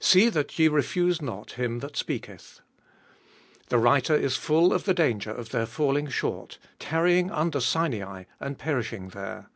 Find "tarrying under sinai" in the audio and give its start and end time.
6.80-8.24